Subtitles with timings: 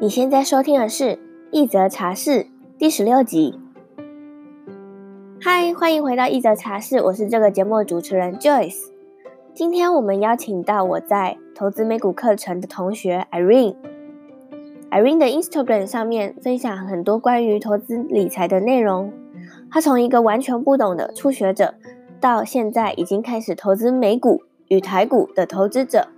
[0.00, 1.04] 你现在收听的是
[1.52, 2.30] 《一则茶室》
[2.76, 3.60] 第十六集。
[5.40, 8.90] 嗨，欢迎回到《一则茶室》，我是这个节目的主持人 Joyce。
[9.52, 13.76] 今天我们邀请到我在投资美股课程的同学 Irene。
[14.90, 19.12] Irene 的 Instagram 上面分享很多关于投资理财的内容。
[19.70, 21.74] 她从一个完全不懂的初学者，
[22.20, 26.08] 到现在已经开始投资美股与台股的投资者。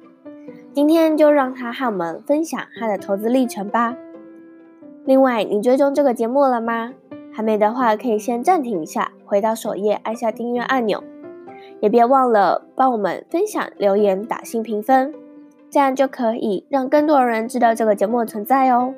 [0.73, 3.97] 今天就让他和我们分享他的投资历程吧。
[5.05, 6.93] 另外，你追踪这个节目了吗？
[7.33, 11.03] 还没的话，可以先暂停一下，回到首页，按下订阅按钮。
[11.81, 15.15] 也别忘了帮我们分享、留言、打星评分，
[15.71, 18.95] 这样就可以让更多人知道这个节目的存在哦。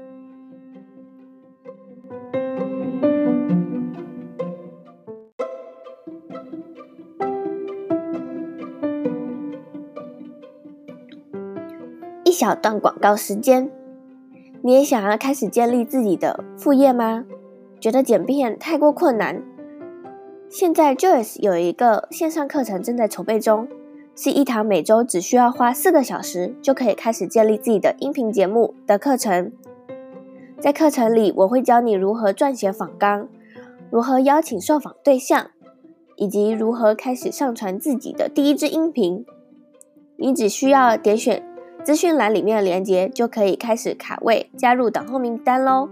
[12.39, 13.69] 小段广告时间，
[14.63, 17.25] 你也想要开始建立自己的副业吗？
[17.81, 19.43] 觉得剪片太过困难？
[20.49, 23.67] 现在 Joyce 有一个线上课程正在筹备中，
[24.15, 29.51] 是一堂每周只需要花四个小时就可以开始建立自己的音频节目的课程。
[30.61, 33.27] 在课程里，我会教你如何撰写访纲，
[33.91, 35.51] 如何邀请受访对象，
[36.15, 39.27] 以及如何开始上传自己的第一支音频。
[40.17, 41.45] 你只需要点选
[41.85, 45.89] 资讯栏里面的链接，就可以开始卡位加入等候名单喽。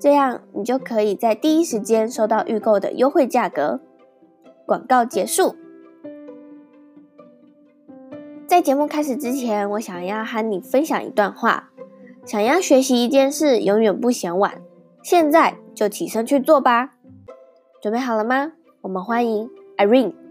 [0.00, 3.80] 这样你就可以在第一时间收到预购的优惠价格。
[4.66, 5.54] 广告结束。
[8.46, 11.70] 在节目开始之前，我想要和你分享一段话：
[12.24, 14.60] 想要学习一件事，永远不嫌晚。
[15.02, 16.94] 现在就起身去做吧。
[17.80, 18.52] 准备好了吗？
[18.80, 20.23] 我们欢迎 Irene。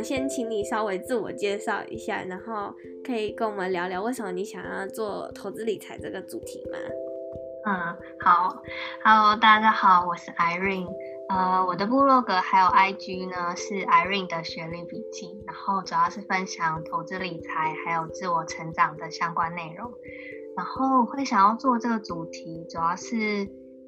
[0.00, 6.78] 想先请你稍微自我介绍一下，然后可以跟我们聊聊为什么你想要做投资理财这个主题吗？
[7.66, 8.62] 嗯，好
[9.04, 10.88] ，Hello，大家好，我是 Irene，
[11.28, 19.92] 呃，我的部落格还有 IG 呢是 Irene 的学历笔记，然后主要是分享投资理财还有自我成长的相关内容，
[20.56, 23.16] 然后会想要做这个主题，主要是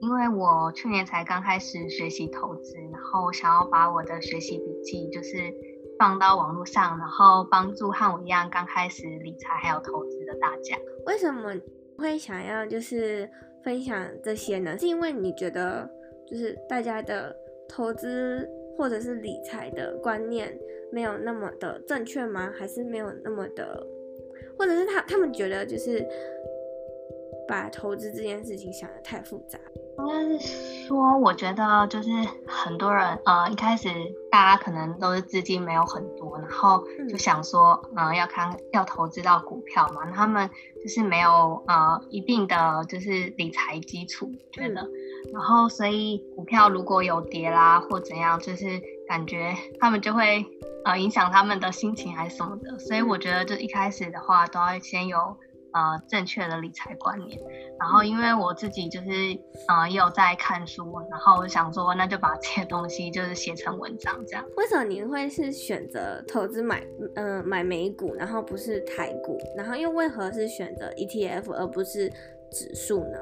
[0.00, 5.71] 因为我去年才刚开始学习投资，然后想要把我的学习笔记就是。
[5.98, 10.76] 放到网络上，然后帮助和我一样刚开始理财还有投资的大家。
[11.06, 11.54] 为什么
[11.96, 13.28] 会想要就是
[13.62, 14.76] 分享这些呢？
[14.78, 15.88] 是因为你觉得
[16.26, 17.34] 就是大家的
[17.68, 20.58] 投资或者是理财的观念
[20.90, 22.52] 没有那么的正确吗？
[22.58, 23.86] 还是没有那么的，
[24.58, 26.04] 或者是他他们觉得就是
[27.48, 29.58] 把投资这件事情想得太复杂？
[29.98, 32.10] 应该是说，我觉得就是
[32.46, 33.88] 很多人，呃，一开始
[34.30, 40.48] 大家可能都是资金没有很多，然后就想说，嗯、呃，要看要投资到股票嘛，他们
[40.82, 44.88] 就是没有呃一定的就是理财基础，觉得，
[45.32, 50.44] 然后所以股票如果有跌啦或怎样，就是感觉他们就会
[50.86, 55.36] 呃影响他们的心情还是什么的，所以我觉得就一开始的话都要先有。
[55.72, 57.38] 呃，正确的理财观念。
[57.78, 59.08] 然后，因为我自己就是
[59.68, 64.44] 呃，也有在看书，然后我想说，那就把这些东西就是写成文章这样。
[64.56, 69.38] 为什么你会是选择投资买呃买美股，然后不是台股？
[69.56, 72.08] 然后又为何是选择 ETF 而不是
[72.50, 73.18] 指数呢？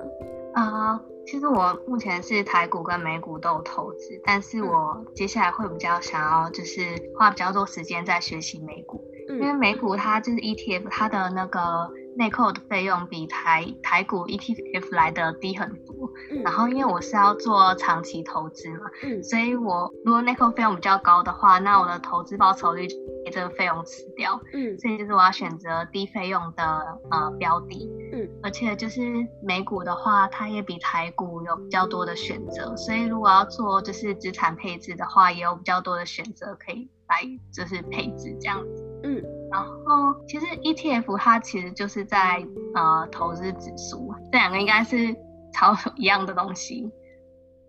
[0.55, 6.81] 啊、呃，其实我目前是台股跟美股都有投资，但是我接下来会比较想要就是
[7.16, 11.89] 花比较多时间在学习美股，嗯、因为美股它就是 ETF，它的那个。
[12.16, 26.65] 内扣的费用比台台股 ETF 来的低很多，嗯、然后因为我是要做长期投资嘛，嗯、所以我如果内扣费用比较高的话，那我的投资报酬率就被这个费用吃掉，嗯，所以就是我要选择低费用的
[27.10, 29.00] 呃标的，嗯，而且就是
[29.42, 37.22] 美股的话，它也比台股有比较多的选择，所以如果要做就是资产配置的话，也有比较多的选择可以来
[37.53, 39.22] 就是配置这样子，嗯。
[39.50, 45.14] 然后，其实 ETF 它其实就是在呃投资指数，这两个应该是
[45.52, 46.88] 超一样的东西。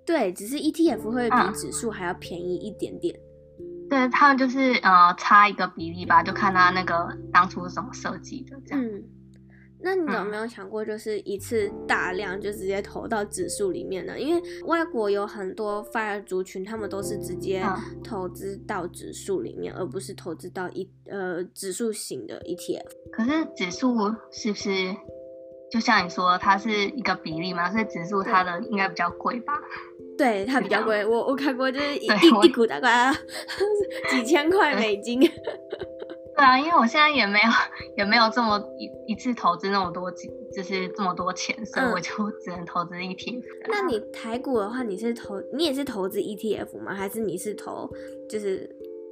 [0.06, 3.20] 对，只是 ETF 会比指数还要便宜一点点。
[3.60, 8.84] 嗯、对，他们就是呃差一个比例吧，就看他那个当初是怎么设计的这样。
[8.84, 9.04] 嗯
[9.84, 14.20] 那你有没有想过，就是一次大量就直接投到指数里面呢？
[14.20, 17.64] 因为外国有很多 FIRE 族群，他们都是直接
[18.04, 22.86] 投资到指数里面，而不是投资到一呃指数型的 ETF。
[23.12, 23.96] 可是指数
[24.32, 24.96] 是不是
[25.72, 29.54] 就像你说，它是一个比例嘛，所以指数它的应该比较贵吧？
[30.18, 31.04] 对，它比较贵。
[31.06, 32.08] 我我看过，就是一
[32.44, 33.12] 一股大概
[34.12, 35.20] 几千块美金。
[36.42, 37.46] 对啊，因为我现在也没有
[37.96, 40.10] 也没有这么一一次投资那么多，
[40.52, 43.44] 就是这么多钱，所以我就只能投资 ETF。
[43.70, 46.96] 那你台股的话，你是投你也是投资 ETF 吗？
[46.96, 47.88] 还是你是投
[48.28, 48.68] 就是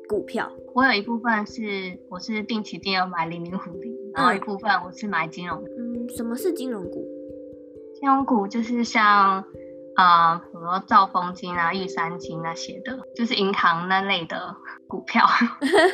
[0.08, 0.52] 股票？
[0.74, 1.62] 我有一部分是
[2.10, 5.64] 我是定期定额买零零五零，然后一部分我是买金融。
[5.78, 7.08] 嗯，什么是金融股？
[8.00, 9.46] 金融股就是像。
[10.00, 14.56] 啊，比如说兆丰金啊、玉山金那些的，就是银行那类的
[14.88, 15.26] 股票，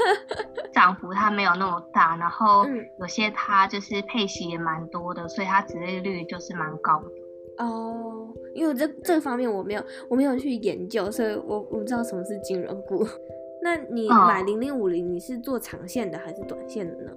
[0.72, 2.68] 涨幅它没有那么大，然后
[3.00, 7.66] 有些它就是配息也蛮多的，所以它殖利率就是蛮高的。
[7.66, 13.04] 哦，因为这这方面我没有我没有去研究，所以我我不知道什么是金融股。
[13.64, 17.12] 那你买零零五零，你是做长线的还是短线的呢？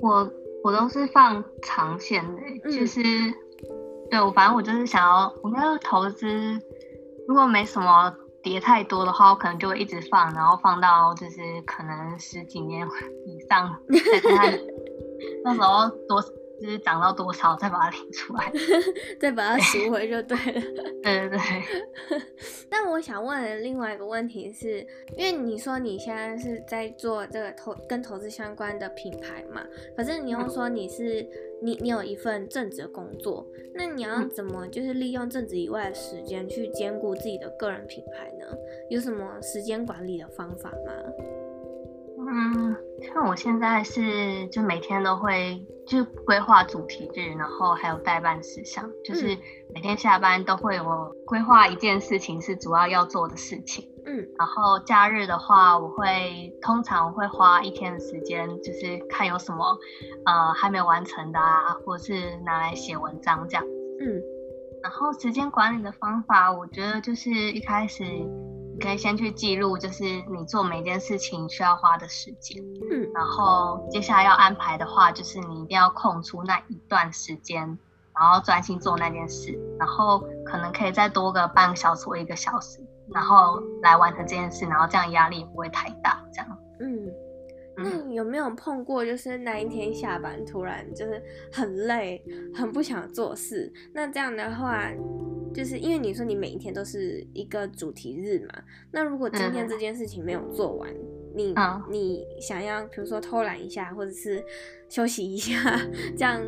[0.00, 0.32] 我
[0.62, 3.02] 我都是放长线的，嗯、就是。
[4.10, 6.28] 对，我反正我就是想要，我要投资，
[7.26, 12.86] 如果没什么跌太多的话，我可能就会一直放，然后放到就是可能十几年
[13.26, 13.76] 以上
[14.12, 14.52] 再看，
[15.44, 16.22] 那时候多。
[16.64, 18.50] 就是涨到多少再把它领出来，
[19.20, 20.60] 再把它赎回就对了。
[21.04, 22.20] 对对对。
[22.70, 24.80] 那我想问的另外一个问题是，
[25.14, 29.62] 因为你说你现在是在做这个投跟投资相关的品牌嘛，
[29.94, 31.28] 可是你又说你是、嗯、
[31.60, 38.46] 你你有一份正职的工作，那你要怎么就是利用正职以外的时间去兼顾自己的个人品牌呢？
[38.88, 40.92] 有什么时间管理的方法吗？
[42.26, 49.36] 嗯，像我现在是就每天都会就规划主题日，然后还有代办事项，就是
[49.74, 53.84] 每天下班都会有规划一件事情是主要要做的事情。
[54.06, 59.78] 嗯，然后假日的话，我会通常会花一天的时间，就是看有什么
[60.26, 63.64] 呃还没有完成的啊，或者是拿来写文章这样。
[64.00, 64.22] 嗯，
[64.82, 68.04] 然后时间管理的方法，我觉得就是一开始。
[68.74, 72.60] 你可以先去记录，就是你做每件事情需要花的时间。
[72.90, 77.60] 嗯，然后接下来要安排的话，就是你一定要空出那一段时间，
[78.18, 82.80] 然后专心做那件事，然后可能可以再多个半个小时或一个小时，
[83.12, 86.20] 然后来完成这件事，然后这样压力也不会太大。
[86.32, 87.12] 这样，嗯，
[87.76, 91.22] 那你有没有碰过，就是那一天下班突然就是
[91.52, 92.20] 很累，
[92.52, 93.72] 很不想做事？
[93.94, 94.82] 那这样的话。
[95.54, 100.98] 就是因为你说你每一天都是一个主题日嘛，那如果今天这件事情没有做完，嗯、
[101.36, 104.44] 你、嗯、你想要比如说偷懒一下，或者是
[104.90, 105.54] 休息一下，
[106.18, 106.42] 这样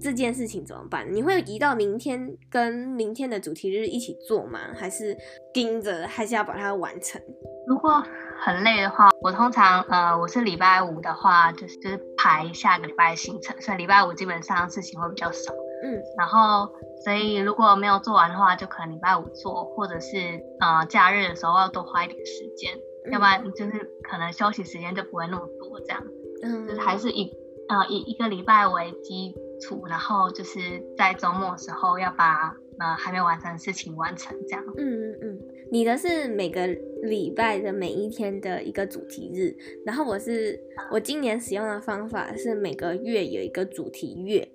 [0.00, 1.06] 这件事情怎么办？
[1.14, 4.58] 你会移到明天跟明天的主题日一起做吗？
[4.74, 5.16] 还是
[5.52, 7.20] 盯着，还是要把它完成？
[7.68, 8.02] 如果
[8.40, 15.54] 很累的话，我通常呃我是礼拜五的话，就是就是排下个礼拜的行程，所以礼拜五基本上事情会比较少。
[15.82, 16.72] 嗯，然后
[17.04, 20.16] 所以如果没有做完的话，就可能礼拜五做，或者是
[20.60, 22.72] 呃假日的时候要多花一点时间，
[23.06, 26.02] 嗯、要不然就是可能休息时间就不会那么多这样。
[26.42, 27.32] 嗯，就是还是以
[27.68, 34.64] 呃以一个礼拜为基础，然后就是在周末的时候要把呃还没完成的事情完成这样。
[34.76, 35.40] 嗯嗯嗯，
[35.70, 36.64] 你的是每个
[37.02, 39.52] 礼拜的每一天的一个主题日，
[39.84, 40.58] 然后我是
[40.92, 44.48] 我今年使用的方法是每个月有一个主题月。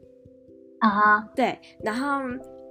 [0.79, 1.24] 啊，uh.
[1.35, 2.21] 对，然后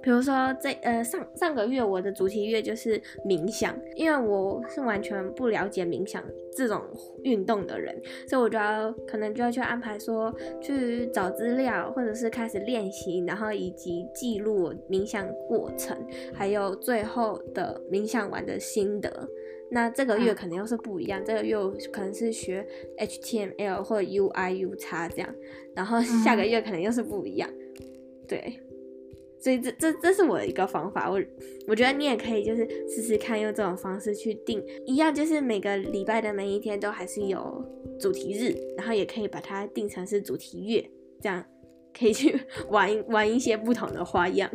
[0.01, 6.23] 比如说这呃上上个月我的主题月就是冥想，因为我是完全不了解冥想
[6.55, 6.81] 这种
[7.23, 15.97] 运动的人，所以我就要可能就要去安排说去找资料，或者是开始练习，然后以及记录冥想过程，
[16.33, 19.27] 还有最后的冥想完的心得。
[19.69, 21.25] 那这个月可能又是不一样，uh.
[21.25, 21.57] 这个月
[21.91, 22.65] 可能是学
[22.97, 25.35] HTML 或 UI/UX 这样，
[25.75, 27.49] 然后下个月可能又是不一样。
[28.27, 28.59] 对，
[29.39, 31.21] 所以这这这是我的一个方法，我
[31.67, 37.63] 我觉得你也可以就是试试看用这种方式去定，一样就是每个礼拜的每一天都还是有
[37.99, 40.89] 主题日，然后也可以把它定成是主题月，
[41.21, 41.43] 这样
[41.97, 42.37] 可以去
[42.69, 44.51] 玩玩一些不同的花样。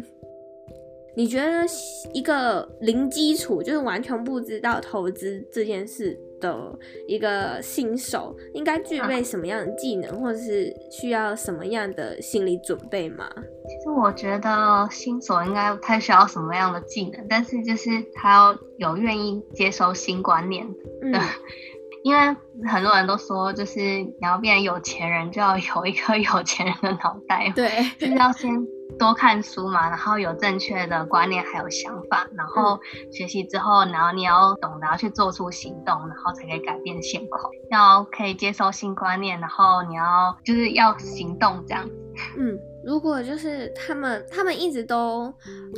[1.14, 1.66] 你觉得
[2.14, 13.30] 一个零基础，就是完全不知道投资这件事的一个新手，应该具备什么样的技能，或者是需要什么样的心理准备吗？
[13.72, 21.20] 其实我觉得新手应该不太需要什么样的技能，但是就是他要有愿意接受新观念的，嗯、
[22.04, 22.36] 因为
[22.68, 28.50] 很多人都说，就是你要变有钱人，就要有一颗有钱人的脑袋，对，就是要先。
[28.98, 32.78] 多看书嘛，然后有正确的观念还有想法，然后
[33.10, 37.50] 学习之后，然后你要懂得要去做出行动，然后才可以改变现况。
[37.70, 42.01] 要可以接受新观念，然后你要就是要行动这样子。
[42.36, 45.32] 嗯，如果就是他们，他们一直都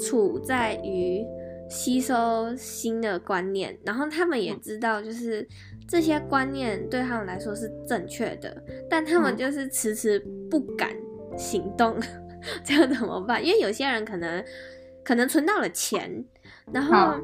[0.06, 1.24] 处在于
[1.68, 5.46] 吸收新的观念，然后他们也知道，就是
[5.88, 10.18] 这些观念对他们来说是正确的，但他们就是迟迟
[10.50, 10.90] 不敢
[11.36, 11.98] 行动，
[12.64, 13.44] 这样怎么办？
[13.44, 14.44] 因为有些人可能
[15.02, 16.24] 可能存到了钱，
[16.72, 17.14] 然后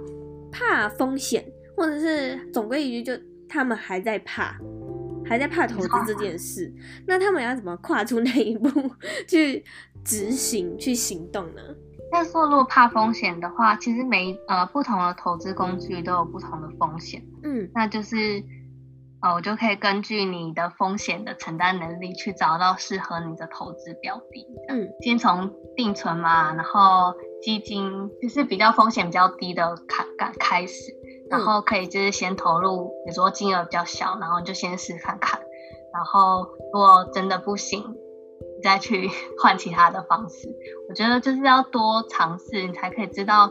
[0.51, 1.45] 怕风险，
[1.77, 4.59] 或者是总归一句，就他们还在怕。
[5.31, 6.75] 还在怕投资这件事，
[7.07, 8.69] 那他们要怎么跨出那一步
[9.29, 9.65] 去
[10.05, 11.63] 执行、去行动呢？
[12.11, 17.23] 那说如果怕风险的话，其实每呃不同的投资工具都有不同的风险。
[17.45, 18.43] 嗯，那就是
[19.21, 24.47] 呃我就可以根据你的风险的承担能力去找到适合你的投资标的。
[24.69, 30.93] 嗯，先从定存嘛，然后基金就是比较风险比较低的开开开始。
[31.31, 35.41] 然后可以就是先投入，比如说金额比较小，然后就先试看看。
[35.93, 39.09] 然后如果真的不行，你再去
[39.41, 40.49] 换其他的方式。
[40.89, 43.51] 我觉得就是要多尝试，你才可以知道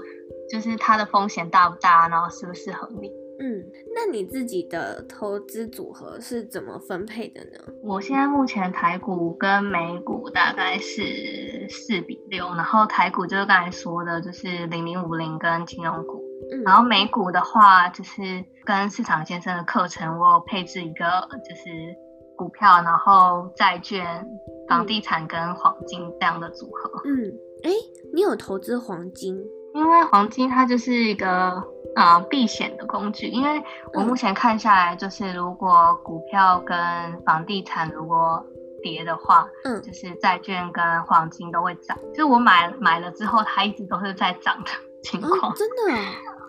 [0.50, 3.10] 就是它的风险大不大，然后适不适合你。
[3.42, 3.64] 嗯，
[3.96, 7.74] 那你自己的投资组合是怎么分配的呢？
[7.82, 16.19] 我现在目前台股跟美股大概是四比六，然后台股就是刚才说的，就是零零五零跟金融股。
[16.66, 21.96] 然后美股的话，就是跟市场先生的课程，我有配置一个就是
[22.36, 24.26] 股票，然后债券、
[24.68, 27.02] 房地产跟黄金这样的组合。
[27.06, 27.70] 嗯，哎，
[28.14, 29.38] 你有投资黄金？
[29.76, 31.64] 因为黄金它就是一个
[31.96, 33.28] 呃避险的工具。
[33.28, 33.62] 因为
[33.94, 36.76] 我目前看下来，就是如果股票跟
[37.24, 38.44] 房地产如果
[38.82, 41.96] 跌的话，嗯，就是债券跟黄金都会涨。
[42.10, 44.72] 就是我买买了之后，它一直都是在涨的
[45.04, 45.52] 情况。
[45.52, 46.02] 哦，真的？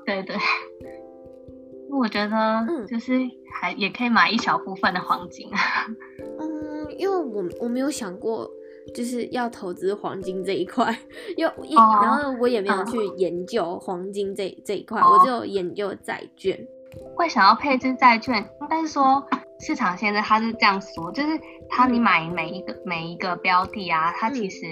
[0.07, 0.37] 对对，
[1.91, 3.13] 我觉得就是
[3.61, 5.49] 还也可以买一小部分的黄金。
[6.41, 8.51] 嗯，因为我我没有想过
[8.95, 10.97] 就是要投资黄金这一块，
[11.37, 16.59] 因为一、哦、然后我也没有去研究黄金这、嗯、这一块，我就研究债券。
[17.15, 19.25] 会想要配置债券，应该是说
[19.61, 21.29] 市场现在它是这样说，就是
[21.69, 24.67] 它你买每一个、嗯、每一个标的啊，它其实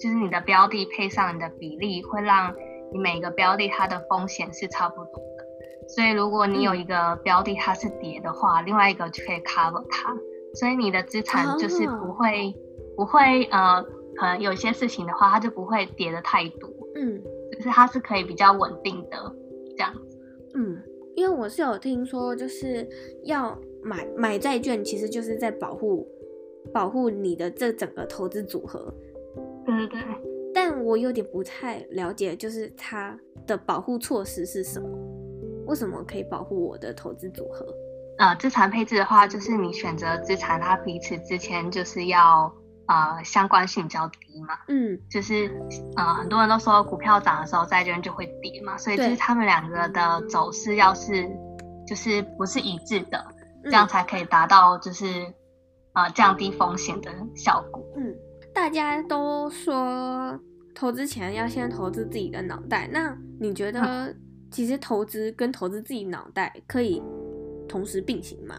[0.00, 2.52] 就是你的标的配上你的比例会让。
[2.92, 5.46] 你每一个标的它的风险是差不多的，
[5.88, 10.16] 所以如果你有一个标的它是跌的话，嗯、另外一个就可以 cover 它，
[10.54, 12.54] 所以你的资产就是不会、哦、
[12.96, 13.82] 不会呃，
[14.16, 19.34] 可能有些事情的话，它就不会跌的太多，嗯，就是它是可以比较稳定的
[19.76, 20.18] 这样子，
[20.54, 20.82] 嗯，
[21.14, 22.88] 因为我是有听说，就是
[23.24, 26.06] 要买买债券，其实就是在保护
[26.72, 28.92] 保护你的这整个投资组合，
[29.64, 30.29] 对对对。
[30.54, 33.16] 但我有点不太了解，就是它
[33.46, 34.88] 的保护措施是什么？
[35.66, 37.66] 为什么可以保护我的投资组合？
[38.18, 42.52] 呃，资产配置的话，就是你选择资产，它彼此之间就是要
[42.86, 44.58] 呃相关性比较低嘛。
[44.68, 45.50] 嗯，就是
[45.96, 51.30] 呃很多人都说股票涨的时候，债券就会跌嘛，所以就是他们两个的走势要是
[51.86, 53.24] 就是不是一致的，
[53.64, 55.06] 这样才可以达到就是
[55.94, 57.82] 呃降低风险的效果。
[58.60, 58.62] 嗯。
[58.62, 60.38] 大家都说
[60.74, 64.14] 投资前要先投资自己的脑袋，那你觉得
[64.50, 67.02] 其实投资跟投资自己脑袋可以
[67.66, 68.56] 同时并行吗？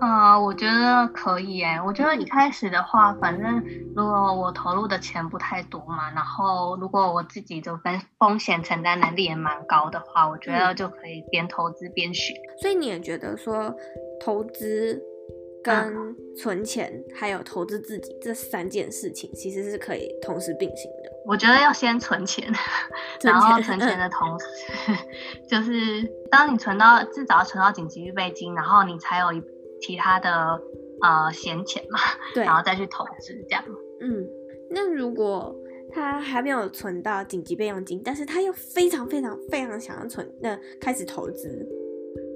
[0.00, 1.80] 呃，我觉得可以诶。
[1.84, 3.64] 我觉得一开始的话，反正
[3.96, 12.34] 如果我投入的钱不太多嘛，然后如果我自己的风风险承担能力也蛮高的话，我觉得就可以边投资边学。
[12.60, 13.74] 所以你也觉得说
[14.20, 15.02] 投资？
[15.62, 21.10] 跟存钱还有投资自己这三件事情，其实是可以同时并行的。
[21.26, 22.50] 我觉得要先存钱，
[23.22, 24.46] 然后存钱的同时，
[25.48, 25.72] 就是
[26.30, 29.26] 当你存到至少要存到紧急预备金，然后你才有
[29.80, 30.30] 其他的
[31.02, 31.98] 呃闲钱嘛，
[32.34, 33.62] 对，然后再去投资这样。
[34.00, 34.26] 嗯，
[34.70, 35.54] 那如果
[35.90, 41.66] 他还没有存到紧急备用金，但是他又非常非常非常想要存，那开始投资，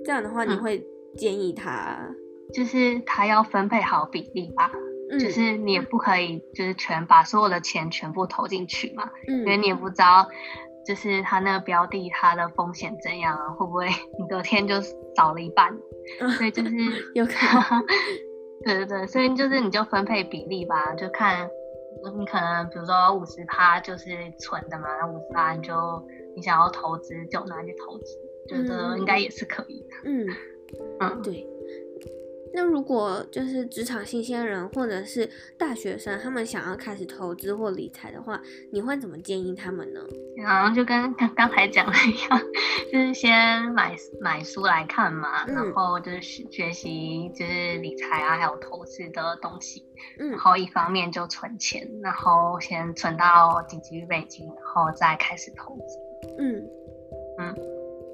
[0.04, 0.84] 这样的话，你会
[1.16, 2.14] 建议他？
[2.52, 4.70] 就是他要分配好比例吧，
[5.11, 10.28] 嗯、就是你也不可以就是全把所有的钱全部投进去嘛，嗯、因为你也不知道
[10.87, 13.87] 就是他那个标的它的风险怎样啊，会不会
[14.18, 14.80] 你隔天就
[15.16, 15.72] 少了一半，
[16.20, 16.70] 嗯、 所以就是
[17.14, 17.32] 有可
[17.76, 17.87] 能，
[18.64, 21.49] 对对对，所以就是你就分配比例吧，就看
[22.18, 24.08] 你可能比如说五十趴就是
[24.40, 25.72] 存的嘛，那五十趴你就
[26.34, 28.18] 你想要投资就拿去投资，
[28.49, 30.26] 觉得应该也是可以的，嗯
[30.99, 31.22] 嗯，嗯。
[31.22, 31.46] 对。
[32.54, 35.28] 那如果就是职场新鲜人或者是
[35.59, 38.40] 大学生，他们想要开始投资或理财的话，
[38.71, 40.00] 你会怎么建议他们呢？
[40.37, 42.40] 然后就跟刚刚才讲的一样，
[42.92, 49.85] 就是先买买书来看嘛，嗯、然后就是学习就是理财啊，还有投资的东西。
[50.18, 55.99] 嗯，然后一方面就存钱，然后先存到紧急预备金，然后再开始投资。
[56.38, 56.62] 嗯
[57.38, 57.56] 嗯，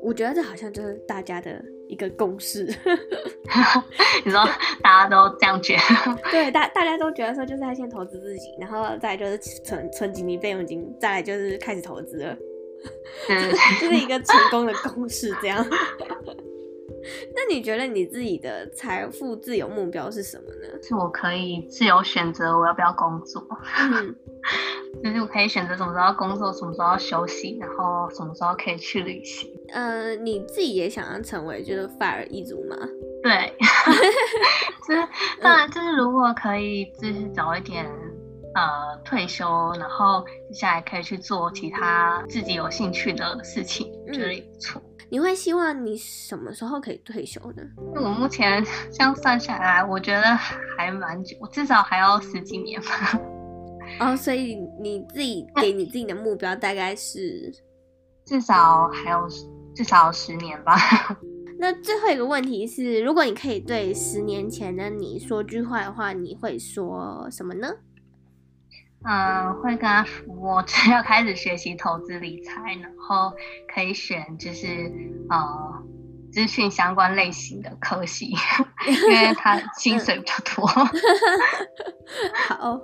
[0.02, 1.64] 我觉得这好像就是大家的。
[1.88, 2.64] 一个公式，
[4.24, 4.44] 你说
[4.82, 6.14] 大家都这样觉得？
[6.30, 12.36] 对，大大家都觉得说，就是他先投资自己，然后再就是存存紧急备用金，再来就是开始投资了，
[13.30, 15.64] 嗯，就 是一个成功的公式这样。
[17.34, 20.68] 那你觉得你自己的财富自由目标是什么呢？
[20.82, 23.42] 是我可以自由选择我要不要工作，
[23.80, 24.14] 嗯，
[25.02, 29.48] 就是我可以选择什么时候工作，什么时候休息，然后什么时候可以去旅行。
[29.72, 32.76] 呃，你自己也想要成为就是 FIRE 一族吗？
[33.22, 33.54] 对，
[34.88, 35.08] 就是
[35.40, 37.84] 当然就是如果可以，就是早一点
[38.54, 44.82] 呃退休，然后接下来可以去做其他自己有兴趣的事情，嗯、觉得也不错。
[45.10, 47.62] 你会希望你什么时候可以退休呢？
[47.94, 50.22] 我目前 这样算下来，我觉得
[50.76, 53.18] 还蛮久，我至少还要十几年吧。
[54.00, 57.52] 哦，所以你自己给你自己的目标大概是
[58.24, 59.28] 至少还有。
[59.76, 60.74] 至少十年吧。
[61.60, 67.68] 那最后一个问题是，如果你可以对十年前的你说句话的话，你会说什么呢？
[69.04, 73.32] 嗯，会跟他说，我只要开始学习投资理财，然后
[73.72, 74.68] 可以选就是
[75.30, 75.84] 呃
[76.32, 78.34] 资讯相关类型的科系，
[78.84, 80.66] 因为他 薪水比较多。
[82.48, 82.80] 好。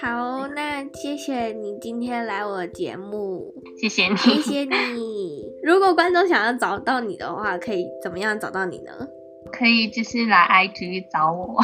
[0.00, 5.44] 好，那谢谢你今天来我的节目，谢谢你，谢谢你。
[5.62, 8.92] 如果观众想要找到你的话，可以怎么样找到你呢？
[9.50, 11.60] 可以就是来 IG 找我，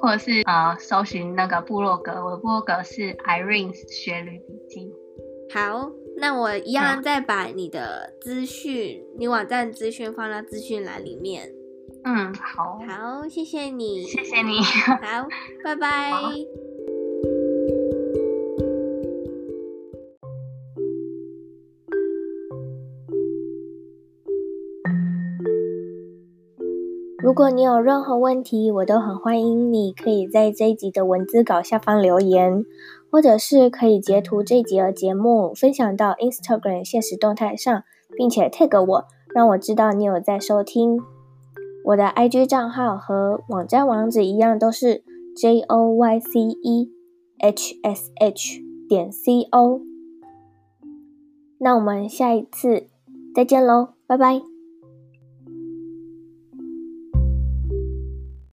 [0.00, 4.92] 或者是呃搜寻那个部落格，我的部落格是 Irene 学旅笔记。
[5.54, 11.52] 好，那我一样再把你的资讯、嗯、你网站资讯放到资讯栏里面。
[12.04, 15.28] 嗯，好，好，谢谢你，谢谢你，好，
[15.62, 16.10] 拜拜。
[27.22, 32.64] 如果你有任何问题，我都很欢迎你可以在这一集的文字稿下方留言，
[33.12, 37.84] 或者是可以截图这一集的节目分享到 Instagram 现实动态上，
[38.16, 40.98] 并且 tag 我，让我知道你有在收听。
[41.84, 45.04] 我的 IG 账号和网站网址一样，都是
[45.36, 46.90] J O Y C E
[47.38, 49.80] H S H 点 C O。
[51.58, 52.88] 那我们下一次
[53.32, 54.51] 再见喽，拜拜。